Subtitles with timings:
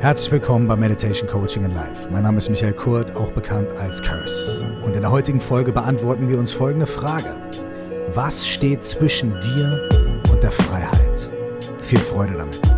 [0.00, 2.08] Herzlich willkommen bei Meditation Coaching in Life.
[2.12, 4.64] Mein Name ist Michael Kurt, auch bekannt als Curse.
[4.84, 7.34] Und in der heutigen Folge beantworten wir uns folgende Frage.
[8.14, 9.88] Was steht zwischen dir
[10.30, 11.32] und der Freiheit?
[11.82, 12.77] Viel Freude damit.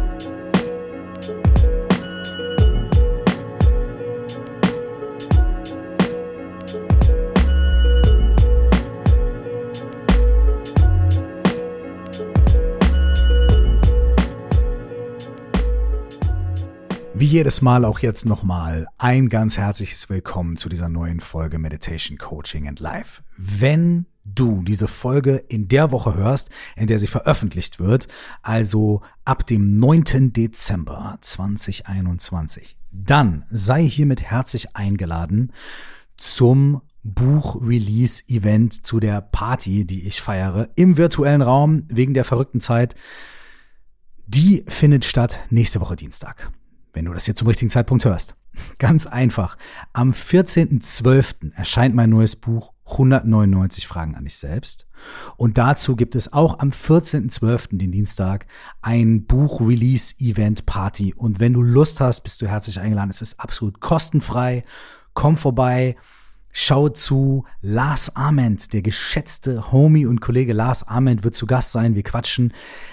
[17.21, 22.17] Wie jedes Mal auch jetzt nochmal ein ganz herzliches Willkommen zu dieser neuen Folge Meditation
[22.17, 23.23] Coaching and Life.
[23.37, 28.09] Wenn du diese Folge in der Woche hörst, in der sie veröffentlicht wird,
[28.41, 30.33] also ab dem 9.
[30.33, 35.53] Dezember 2021, dann sei hiermit herzlich eingeladen
[36.17, 42.95] zum Buch-Release-Event zu der Party, die ich feiere, im virtuellen Raum wegen der verrückten Zeit.
[44.27, 46.51] Die findet statt nächste Woche Dienstag
[46.93, 48.35] wenn du das hier zum richtigen Zeitpunkt hörst.
[48.79, 49.57] Ganz einfach.
[49.93, 51.55] Am 14.12.
[51.55, 54.87] erscheint mein neues Buch 199 Fragen an dich selbst.
[55.37, 58.47] Und dazu gibt es auch am 14.12., den Dienstag,
[58.83, 61.15] ein Buch-Release-Event-Party.
[61.15, 63.11] Und wenn du Lust hast, bist du herzlich eingeladen.
[63.11, 64.65] Es ist absolut kostenfrei.
[65.15, 65.97] Komm vorbei.
[66.53, 71.95] Schau zu Lars Ament, der geschätzte Homie und Kollege Lars Ament wird zu Gast sein.
[71.95, 72.53] Wir quatschen.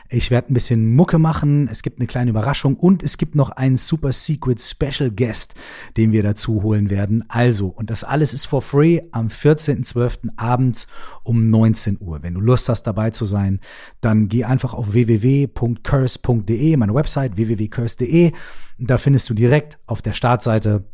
[0.09, 1.67] Ich werde ein bisschen Mucke machen.
[1.67, 5.55] Es gibt eine kleine Überraschung und es gibt noch einen Super Secret Special Guest,
[5.97, 7.23] den wir dazu holen werden.
[7.29, 10.29] Also, und das alles ist for free am 14.12.
[10.35, 10.87] abends
[11.23, 12.21] um 19 Uhr.
[12.21, 13.59] Wenn du Lust hast, dabei zu sein,
[14.01, 18.31] dann geh einfach auf www.curse.de, meine Website www.curse.de.
[18.77, 20.85] Da findest du direkt auf der Startseite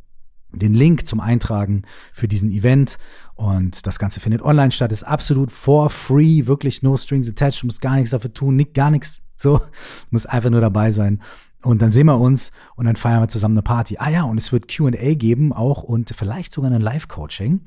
[0.53, 2.97] den Link zum Eintragen für diesen Event.
[3.35, 7.67] Und das Ganze findet online statt, ist absolut for free, wirklich no strings attached, du
[7.67, 9.21] musst gar nichts dafür tun, nicht, gar nichts.
[9.35, 9.63] So, du
[10.11, 11.21] musst einfach nur dabei sein.
[11.63, 13.95] Und dann sehen wir uns und dann feiern wir zusammen eine Party.
[13.97, 17.61] Ah ja, und es wird QA geben auch und vielleicht sogar ein Live-Coaching,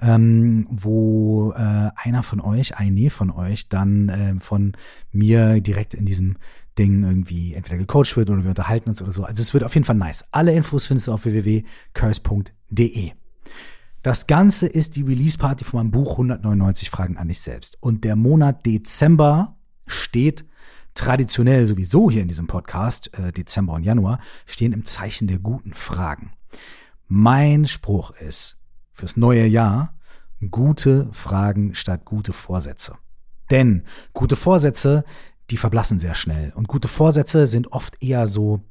[0.00, 4.72] ähm, wo äh, einer von euch, eine von euch, dann äh, von
[5.12, 6.36] mir direkt in diesem
[6.78, 9.24] Ding irgendwie entweder gecoacht wird oder wir unterhalten uns oder so.
[9.24, 10.24] Also es wird auf jeden Fall nice.
[10.30, 13.12] Alle Infos findest du auf www.curse.de.
[14.02, 17.76] Das Ganze ist die Release-Party von meinem Buch 199 Fragen an dich selbst.
[17.80, 20.44] Und der Monat Dezember steht
[20.94, 25.74] traditionell sowieso hier in diesem Podcast, äh, Dezember und Januar, stehen im Zeichen der guten
[25.74, 26.32] Fragen.
[27.08, 28.58] Mein Spruch ist
[28.92, 29.94] fürs neue Jahr,
[30.50, 32.96] gute Fragen statt gute Vorsätze.
[33.50, 35.04] Denn gute Vorsätze,
[35.50, 36.52] die verblassen sehr schnell.
[36.54, 38.62] Und gute Vorsätze sind oft eher so,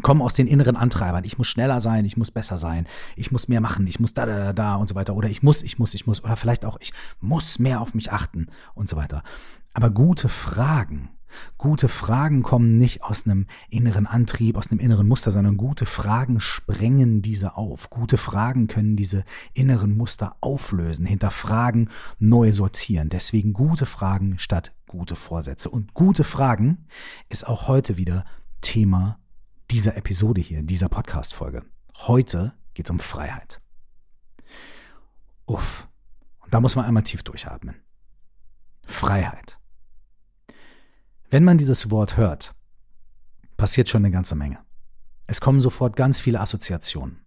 [0.00, 1.24] kommen aus den inneren Antreibern.
[1.24, 2.86] Ich muss schneller sein, ich muss besser sein,
[3.16, 5.14] ich muss mehr machen, ich muss da, da, da und so weiter.
[5.14, 6.24] Oder ich muss, ich muss, ich muss.
[6.24, 9.22] Oder vielleicht auch, ich muss mehr auf mich achten und so weiter.
[9.74, 11.10] Aber gute Fragen,
[11.58, 16.40] Gute Fragen kommen nicht aus einem inneren Antrieb, aus einem inneren Muster, sondern gute Fragen
[16.40, 17.90] sprengen diese auf.
[17.90, 21.88] Gute Fragen können diese inneren Muster auflösen, hinterfragen,
[22.18, 23.08] neu sortieren.
[23.08, 25.70] Deswegen gute Fragen statt gute Vorsätze.
[25.70, 26.86] Und gute Fragen
[27.30, 28.24] ist auch heute wieder
[28.60, 29.18] Thema
[29.72, 31.64] dieser Episode hier, dieser Podcast-Folge.
[31.96, 33.60] Heute geht es um Freiheit.
[35.46, 35.88] Uff.
[36.40, 37.76] Und da muss man einmal tief durchatmen.
[38.84, 39.58] Freiheit.
[41.30, 42.54] Wenn man dieses Wort hört,
[43.56, 44.58] passiert schon eine ganze Menge.
[45.26, 47.21] Es kommen sofort ganz viele Assoziationen.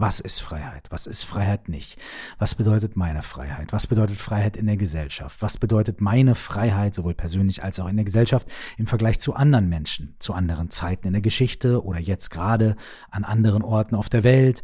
[0.00, 0.86] Was ist Freiheit?
[0.90, 1.98] Was ist Freiheit nicht?
[2.38, 3.72] Was bedeutet meine Freiheit?
[3.72, 5.42] Was bedeutet Freiheit in der Gesellschaft?
[5.42, 9.68] Was bedeutet meine Freiheit, sowohl persönlich als auch in der Gesellschaft, im Vergleich zu anderen
[9.68, 12.76] Menschen, zu anderen Zeiten in der Geschichte oder jetzt gerade
[13.10, 14.62] an anderen Orten auf der Welt?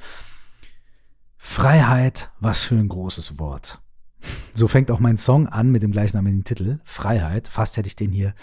[1.36, 3.82] Freiheit, was für ein großes Wort.
[4.54, 7.48] So fängt auch mein Song an mit dem gleichnamigen Titel, Freiheit.
[7.48, 8.34] Fast hätte ich den hier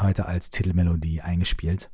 [0.00, 1.90] heute als Titelmelodie eingespielt.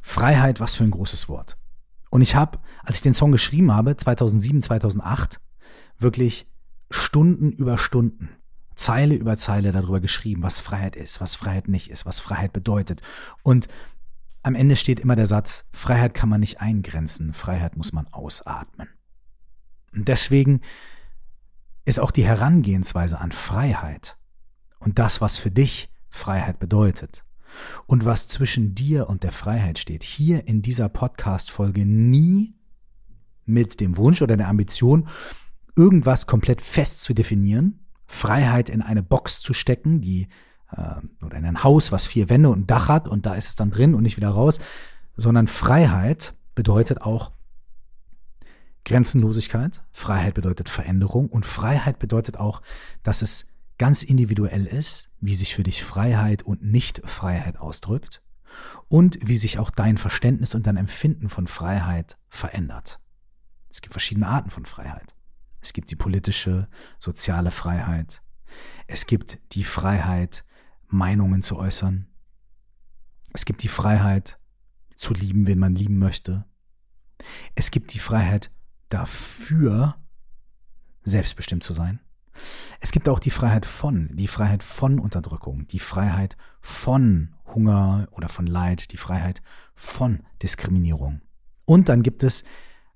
[0.00, 1.56] Freiheit, was für ein großes Wort.
[2.14, 5.40] Und ich habe, als ich den Song geschrieben habe, 2007, 2008,
[5.98, 6.46] wirklich
[6.88, 8.28] Stunden über Stunden,
[8.76, 13.02] Zeile über Zeile darüber geschrieben, was Freiheit ist, was Freiheit nicht ist, was Freiheit bedeutet.
[13.42, 13.66] Und
[14.44, 18.90] am Ende steht immer der Satz, Freiheit kann man nicht eingrenzen, Freiheit muss man ausatmen.
[19.92, 20.60] Und deswegen
[21.84, 24.18] ist auch die Herangehensweise an Freiheit
[24.78, 27.24] und das, was für dich Freiheit bedeutet
[27.86, 32.54] und was zwischen dir und der Freiheit steht, hier in dieser Podcast-Folge nie
[33.46, 35.08] mit dem Wunsch oder der Ambition,
[35.76, 40.28] irgendwas komplett fest zu definieren, Freiheit in eine Box zu stecken, die
[40.72, 43.48] äh, oder in ein Haus, was vier Wände und ein Dach hat und da ist
[43.48, 44.58] es dann drin und nicht wieder raus,
[45.16, 47.32] sondern Freiheit bedeutet auch
[48.84, 52.60] Grenzenlosigkeit, Freiheit bedeutet Veränderung und Freiheit bedeutet auch,
[53.02, 53.46] dass es
[53.78, 58.22] ganz individuell ist, wie sich für dich Freiheit und Nicht-Freiheit ausdrückt.
[58.88, 63.00] und wie sich auch dein Verständnis und dein Empfinden von Freiheit verändert.
[63.68, 65.16] Es gibt verschiedene Arten von Freiheit.
[65.60, 66.68] Es gibt die politische,
[67.00, 68.22] soziale Freiheit.
[68.86, 70.44] Es gibt die Freiheit,
[70.86, 72.06] Meinungen zu äußern.
[73.32, 74.38] Es gibt die Freiheit,
[74.94, 76.44] zu lieben, wen man lieben möchte.
[77.54, 78.50] Es gibt die Freiheit
[78.88, 79.96] dafür,
[81.02, 82.00] selbstbestimmt zu sein.
[82.80, 88.28] Es gibt auch die Freiheit von, die Freiheit von Unterdrückung, die Freiheit von Hunger oder
[88.28, 89.42] von Leid, die Freiheit
[89.74, 91.20] von Diskriminierung.
[91.64, 92.44] Und dann gibt es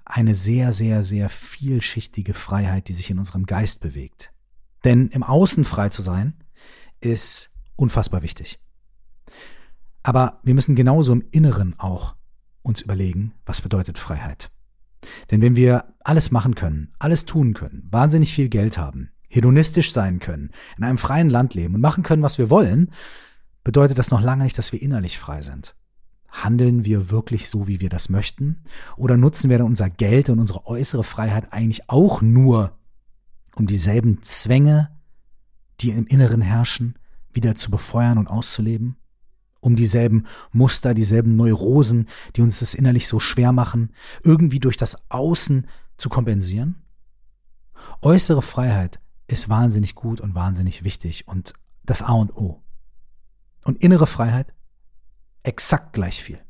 [0.05, 4.33] eine sehr, sehr, sehr vielschichtige Freiheit, die sich in unserem Geist bewegt.
[4.85, 6.35] Denn im Außen frei zu sein,
[7.01, 8.59] ist unfassbar wichtig.
[10.03, 12.17] Aber wir müssen genauso im Inneren auch
[12.63, 14.51] uns überlegen, was bedeutet Freiheit.
[15.31, 20.19] Denn wenn wir alles machen können, alles tun können, wahnsinnig viel Geld haben, hedonistisch sein
[20.19, 22.91] können, in einem freien Land leben und machen können, was wir wollen,
[23.63, 25.75] bedeutet das noch lange nicht, dass wir innerlich frei sind.
[26.31, 28.63] Handeln wir wirklich so, wie wir das möchten?
[28.97, 32.79] Oder nutzen wir dann unser Geld und unsere äußere Freiheit eigentlich auch nur,
[33.55, 34.91] um dieselben Zwänge,
[35.81, 36.99] die im Inneren herrschen,
[37.33, 38.97] wieder zu befeuern und auszuleben?
[39.61, 43.93] Um dieselben Muster, dieselben Neurosen, die uns das innerlich so schwer machen,
[44.23, 45.67] irgendwie durch das Außen
[45.97, 46.77] zu kompensieren?
[48.01, 51.53] Äußere Freiheit ist wahnsinnig gut und wahnsinnig wichtig und
[51.85, 52.63] das A und O.
[53.65, 54.55] Und innere Freiheit
[55.43, 56.41] exakt gleich viel.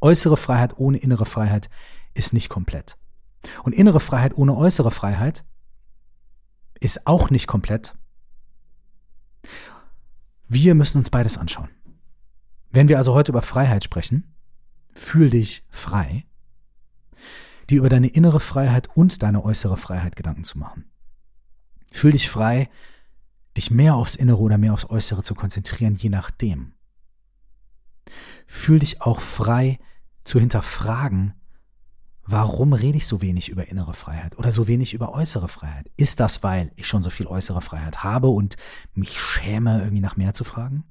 [0.00, 1.70] Äußere Freiheit ohne innere Freiheit
[2.14, 2.96] ist nicht komplett.
[3.62, 5.44] Und innere Freiheit ohne äußere Freiheit
[6.80, 7.94] ist auch nicht komplett.
[10.48, 11.70] Wir müssen uns beides anschauen.
[12.70, 14.34] Wenn wir also heute über Freiheit sprechen,
[14.94, 16.26] fühl dich frei,
[17.70, 20.84] dir über deine innere Freiheit und deine äußere Freiheit Gedanken zu machen.
[21.94, 22.68] Fühl dich frei,
[23.56, 26.72] dich mehr aufs Innere oder mehr aufs Äußere zu konzentrieren, je nachdem.
[28.48, 29.78] Fühl dich auch frei
[30.24, 31.34] zu hinterfragen,
[32.26, 35.88] warum rede ich so wenig über innere Freiheit oder so wenig über äußere Freiheit?
[35.96, 38.56] Ist das, weil ich schon so viel äußere Freiheit habe und
[38.94, 40.82] mich schäme, irgendwie nach mehr zu fragen?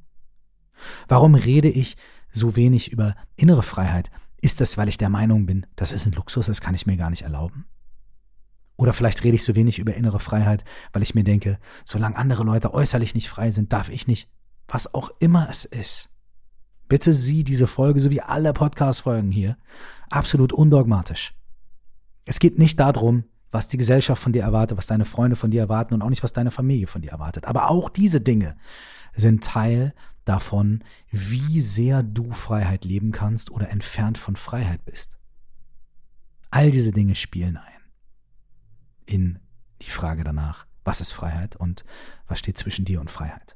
[1.09, 1.97] Warum rede ich
[2.31, 4.09] so wenig über innere Freiheit?
[4.39, 6.95] Ist das, weil ich der Meinung bin, das ist ein Luxus, das kann ich mir
[6.95, 7.65] gar nicht erlauben?
[8.75, 12.43] Oder vielleicht rede ich so wenig über innere Freiheit, weil ich mir denke, solange andere
[12.43, 14.29] Leute äußerlich nicht frei sind, darf ich nicht,
[14.67, 16.09] was auch immer es ist.
[16.87, 19.57] Bitte sieh diese Folge, so wie alle Podcast-Folgen hier,
[20.09, 21.33] absolut undogmatisch.
[22.25, 25.61] Es geht nicht darum, was die Gesellschaft von dir erwartet, was deine Freunde von dir
[25.61, 27.45] erwarten und auch nicht, was deine Familie von dir erwartet.
[27.45, 28.55] Aber auch diese Dinge
[29.13, 29.93] sind Teil
[30.25, 35.17] davon, wie sehr du Freiheit leben kannst oder entfernt von Freiheit bist.
[36.49, 37.72] All diese Dinge spielen ein
[39.05, 39.39] in
[39.81, 41.83] die Frage danach, was ist Freiheit und
[42.27, 43.55] was steht zwischen dir und Freiheit.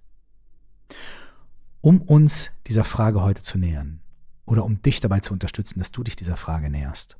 [1.81, 4.01] Um uns dieser Frage heute zu nähern
[4.45, 7.17] oder um dich dabei zu unterstützen, dass du dich dieser Frage näherst,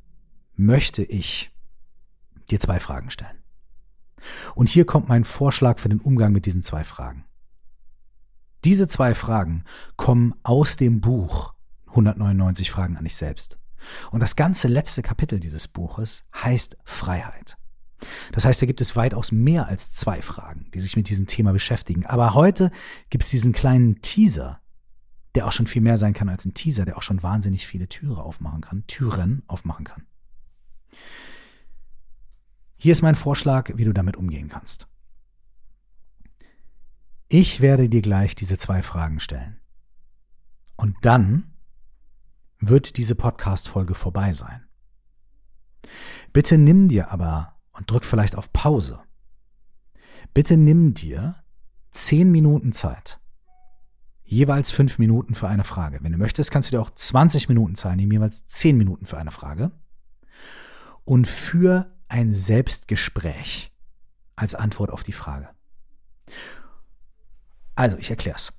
[0.56, 1.52] möchte ich
[2.50, 3.44] dir zwei Fragen stellen.
[4.56, 7.26] Und hier kommt mein Vorschlag für den Umgang mit diesen zwei Fragen.
[8.64, 9.64] Diese zwei Fragen
[9.96, 11.54] kommen aus dem Buch
[11.88, 13.60] 199 Fragen an dich selbst.
[14.12, 17.58] Und das ganze letzte Kapitel dieses Buches heißt Freiheit.
[18.32, 21.52] Das heißt, da gibt es weitaus mehr als zwei Fragen, die sich mit diesem Thema
[21.52, 22.06] beschäftigen.
[22.06, 22.72] Aber heute
[23.10, 24.62] gibt es diesen kleinen Teaser,
[25.36, 27.88] der auch schon viel mehr sein kann als ein Teaser, der auch schon wahnsinnig viele
[27.88, 30.06] Türen aufmachen kann, Türen aufmachen kann.
[32.78, 34.88] Hier ist mein Vorschlag, wie du damit umgehen kannst.
[37.28, 39.60] Ich werde dir gleich diese zwei Fragen stellen.
[40.76, 41.56] Und dann
[42.60, 44.64] wird diese Podcast-Folge vorbei sein.
[46.34, 49.00] Bitte nimm dir aber und drück vielleicht auf Pause.
[50.34, 51.36] Bitte nimm dir
[51.92, 53.20] zehn Minuten Zeit.
[54.24, 56.00] Jeweils fünf Minuten für eine Frage.
[56.02, 59.18] Wenn du möchtest, kannst du dir auch 20 Minuten Zeit nehmen, jeweils zehn Minuten für
[59.18, 59.72] eine Frage.
[61.06, 63.72] Und für ein Selbstgespräch
[64.36, 65.50] als Antwort auf die Frage.
[67.76, 68.54] Also, ich erkläre es.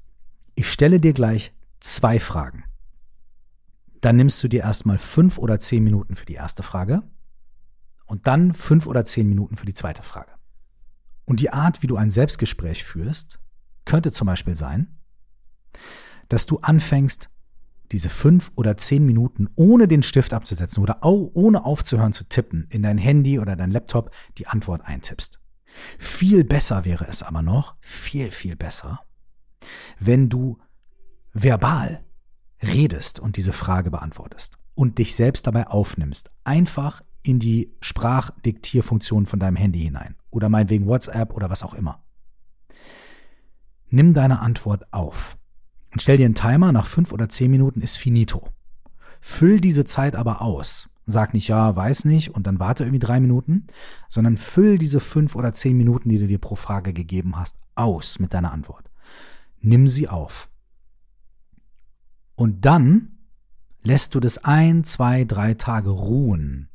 [0.54, 2.64] Ich stelle dir gleich zwei Fragen.
[4.00, 7.02] Dann nimmst du dir erstmal fünf oder zehn Minuten für die erste Frage
[8.08, 10.32] und dann fünf oder zehn Minuten für die zweite Frage.
[11.24, 13.38] Und die Art, wie du ein Selbstgespräch führst,
[13.84, 14.98] könnte zum Beispiel sein,
[16.28, 17.30] dass du anfängst,
[17.92, 22.82] diese fünf oder zehn Minuten ohne den Stift abzusetzen oder ohne aufzuhören zu tippen in
[22.82, 25.40] dein Handy oder dein Laptop die Antwort eintippst.
[25.98, 29.00] Viel besser wäre es aber noch, viel, viel besser,
[29.98, 30.58] wenn du
[31.32, 32.04] verbal
[32.62, 36.30] redest und diese Frage beantwortest und dich selbst dabei aufnimmst.
[36.44, 42.02] Einfach in die Sprachdiktierfunktion von deinem Handy hinein oder meinetwegen WhatsApp oder was auch immer.
[43.90, 45.38] Nimm deine Antwort auf
[45.92, 48.48] Und stell dir einen Timer, nach fünf oder zehn Minuten ist finito.
[49.20, 50.88] Füll diese Zeit aber aus.
[51.06, 53.66] Sag nicht, ja, weiß nicht und dann warte irgendwie drei Minuten,
[54.10, 58.18] sondern füll diese fünf oder zehn Minuten, die du dir pro Frage gegeben hast, aus
[58.18, 58.90] mit deiner Antwort.
[59.60, 60.50] Nimm sie auf.
[62.34, 63.18] Und dann
[63.82, 66.68] lässt du das ein, zwei, drei Tage ruhen.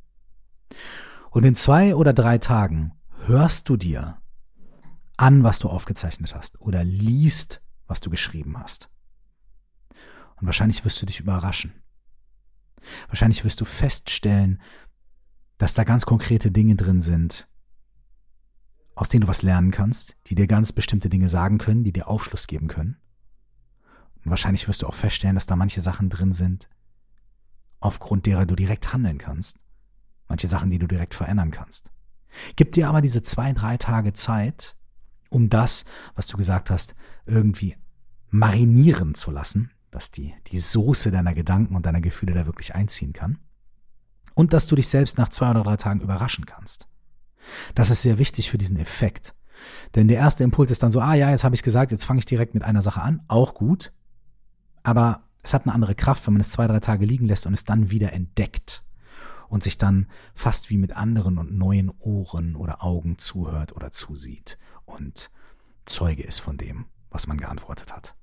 [1.29, 2.93] Und in zwei oder drei Tagen
[3.25, 4.21] hörst du dir
[5.17, 8.89] an, was du aufgezeichnet hast oder liest, was du geschrieben hast.
[10.35, 11.73] Und wahrscheinlich wirst du dich überraschen.
[13.07, 14.61] Wahrscheinlich wirst du feststellen,
[15.57, 17.47] dass da ganz konkrete Dinge drin sind,
[18.95, 22.07] aus denen du was lernen kannst, die dir ganz bestimmte Dinge sagen können, die dir
[22.07, 22.97] Aufschluss geben können.
[24.23, 26.69] Und wahrscheinlich wirst du auch feststellen, dass da manche Sachen drin sind,
[27.79, 29.57] aufgrund derer du direkt handeln kannst.
[30.27, 31.91] Manche Sachen, die du direkt verändern kannst.
[32.55, 34.75] Gib dir aber diese zwei, drei Tage Zeit,
[35.29, 37.75] um das, was du gesagt hast, irgendwie
[38.29, 43.13] marinieren zu lassen, dass die, die Soße deiner Gedanken und deiner Gefühle da wirklich einziehen
[43.13, 43.39] kann.
[44.33, 46.87] Und dass du dich selbst nach zwei oder drei Tagen überraschen kannst.
[47.75, 49.35] Das ist sehr wichtig für diesen Effekt.
[49.93, 52.19] Denn der erste Impuls ist dann so, ah ja, jetzt habe ich gesagt, jetzt fange
[52.19, 53.93] ich direkt mit einer Sache an, auch gut.
[54.81, 57.53] Aber es hat eine andere Kraft, wenn man es zwei, drei Tage liegen lässt und
[57.53, 58.83] es dann wieder entdeckt
[59.53, 64.57] und sich dann fast wie mit anderen und neuen Ohren oder Augen zuhört oder zusieht
[64.83, 65.29] und
[65.85, 68.15] Zeuge ist von dem, was man geantwortet hat.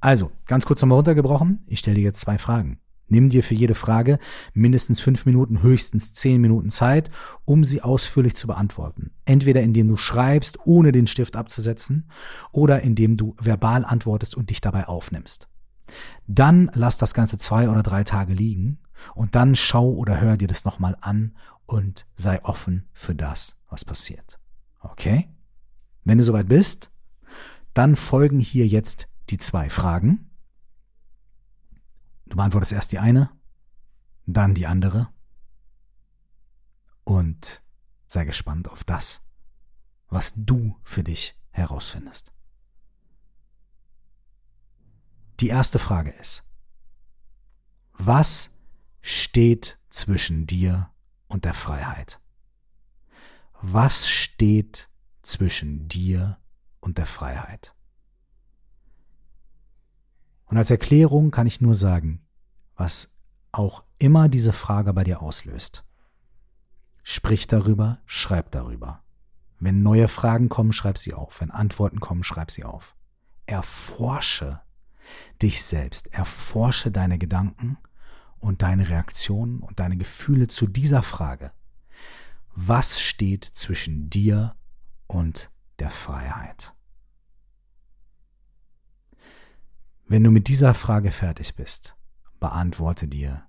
[0.00, 2.80] Also, ganz kurz nochmal runtergebrochen, ich stelle dir jetzt zwei Fragen.
[3.06, 4.18] Nimm dir für jede Frage
[4.52, 7.12] mindestens fünf Minuten, höchstens zehn Minuten Zeit,
[7.44, 9.12] um sie ausführlich zu beantworten.
[9.24, 12.10] Entweder indem du schreibst, ohne den Stift abzusetzen,
[12.50, 15.48] oder indem du verbal antwortest und dich dabei aufnimmst.
[16.26, 18.80] Dann lass das Ganze zwei oder drei Tage liegen
[19.14, 23.84] und dann schau oder hör dir das nochmal an und sei offen für das, was
[23.84, 24.38] passiert.
[24.80, 25.28] Okay?
[26.04, 26.90] Wenn du soweit bist,
[27.74, 30.30] dann folgen hier jetzt die zwei Fragen.
[32.26, 33.30] Du beantwortest erst die eine,
[34.26, 35.08] dann die andere
[37.04, 37.62] und
[38.06, 39.22] sei gespannt auf das,
[40.08, 42.32] was du für dich herausfindest.
[45.40, 46.44] Die erste Frage ist,
[47.94, 48.50] was
[49.00, 50.90] steht zwischen dir
[51.28, 52.20] und der Freiheit?
[53.62, 54.88] Was steht
[55.22, 56.38] zwischen dir
[56.80, 57.74] und der Freiheit?
[60.46, 62.26] Und als Erklärung kann ich nur sagen,
[62.74, 63.14] was
[63.52, 65.84] auch immer diese Frage bei dir auslöst.
[67.02, 69.02] Sprich darüber, schreib darüber.
[69.58, 71.40] Wenn neue Fragen kommen, schreib sie auf.
[71.40, 72.96] Wenn Antworten kommen, schreib sie auf.
[73.46, 74.60] Erforsche
[75.42, 77.76] dich selbst, erforsche deine Gedanken
[78.40, 81.52] und deine Reaktionen und deine Gefühle zu dieser Frage.
[82.54, 84.56] Was steht zwischen dir
[85.06, 86.74] und der Freiheit?
[90.06, 91.94] Wenn du mit dieser Frage fertig bist,
[92.40, 93.46] beantworte dir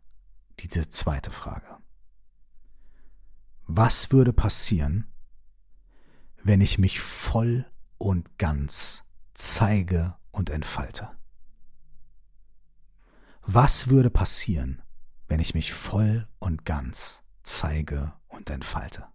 [0.60, 1.78] diese zweite Frage.
[3.66, 5.08] Was würde passieren,
[6.44, 7.66] wenn ich mich voll
[7.98, 11.10] und ganz zeige und entfalte?
[13.42, 14.81] Was würde passieren,
[15.32, 19.08] wenn ich mich voll und ganz zeige und entfalte?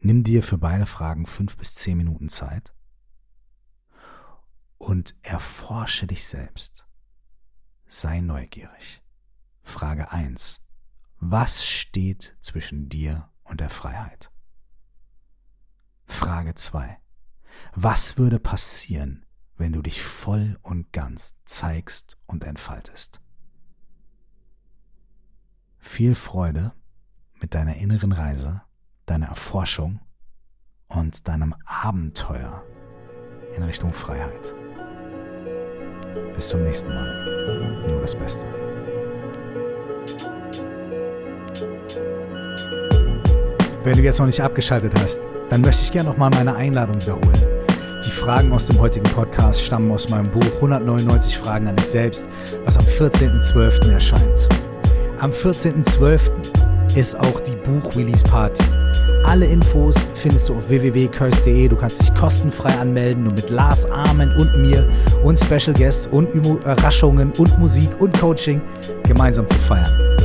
[0.00, 2.74] Nimm dir für beide Fragen fünf bis zehn Minuten Zeit
[4.78, 6.88] und erforsche dich selbst.
[7.86, 9.00] Sei neugierig.
[9.62, 10.60] Frage 1.
[11.20, 14.32] Was steht zwischen dir und der Freiheit?
[16.06, 16.98] Frage 2.
[17.76, 19.24] Was würde passieren,
[19.60, 23.20] wenn du dich voll und ganz zeigst und entfaltest?
[25.78, 26.72] Viel Freude
[27.40, 28.62] mit deiner inneren Reise
[29.04, 30.00] deiner Erforschung
[30.88, 32.62] und deinem Abenteuer
[33.56, 34.54] in Richtung Freiheit.
[36.34, 37.86] Bis zum nächsten Mal.
[37.88, 38.46] Nur das Beste.
[43.82, 47.49] Wenn du jetzt noch nicht abgeschaltet hast, dann möchte ich gerne nochmal meine Einladung wiederholen.
[48.04, 52.28] Die Fragen aus dem heutigen Podcast stammen aus meinem Buch 199 Fragen an dich selbst,
[52.64, 53.92] was am 14.12.
[53.92, 54.48] erscheint.
[55.18, 56.30] Am 14.12.
[56.96, 58.62] ist auch die Buch-Release-Party.
[59.24, 61.68] Alle Infos findest du auf www.curse.de.
[61.68, 64.88] Du kannst dich kostenfrei anmelden und mit Lars Armen und mir
[65.22, 68.62] und Special Guests und Überraschungen und Musik und Coaching
[69.02, 70.18] gemeinsam zu feiern.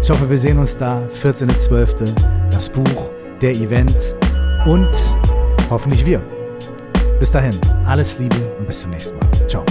[0.00, 1.02] Ich hoffe, wir sehen uns da.
[1.12, 2.08] 14.12.
[2.52, 4.14] Das Buch, der Event
[4.64, 4.88] und
[5.68, 6.22] hoffentlich wir.
[7.18, 7.54] Bis dahin,
[7.86, 9.48] alles Liebe und bis zum nächsten Mal.
[9.48, 9.64] Ciao.